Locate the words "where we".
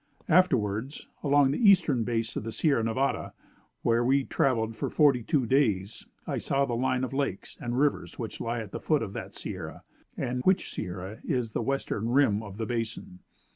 3.83-4.23